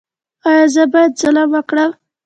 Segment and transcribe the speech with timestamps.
[0.49, 1.91] ایا زه باید ظلم وکړم؟